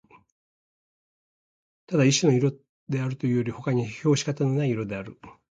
[1.85, 2.53] ただ一種の色
[2.89, 5.19] であるというよりほかに評し方のない色である